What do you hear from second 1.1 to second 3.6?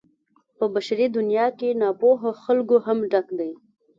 دنيا کې ناپوهو خلکو هم ډک دی.